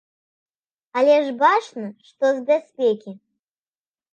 [1.01, 3.11] Але ж бачна, што з бяспекі.